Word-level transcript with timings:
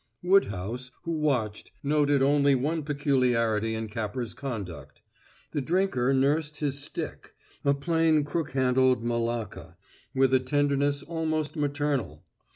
Woodhouse, 0.23 0.89
who 1.03 1.11
watched, 1.11 1.71
noted 1.83 2.23
only 2.23 2.55
one 2.55 2.81
peculiarity 2.81 3.75
in 3.75 3.87
Capper's 3.87 4.33
conduct: 4.33 5.03
The 5.51 5.61
drinker 5.61 6.11
nursed 6.11 6.57
his 6.57 6.79
stick, 6.81 7.35
a 7.63 7.75
plain, 7.75 8.23
crook 8.23 8.53
handled 8.53 9.03
malacca, 9.03 9.77
with 10.15 10.33
a 10.33 10.39
tenderness 10.39 11.03
almost 11.03 11.55
maternal. 11.55 12.23